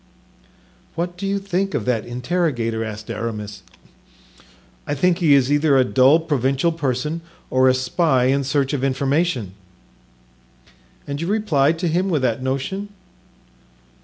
[0.95, 3.61] "What do you think of that interrogator?" asked Aramis.
[4.87, 8.83] "I think he is either a dull provincial person or a spy in search of
[8.83, 9.53] information."
[11.05, 12.89] "And you replied to him with that notion?"